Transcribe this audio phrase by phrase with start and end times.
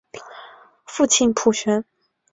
[0.87, 1.85] 父亲浦璇。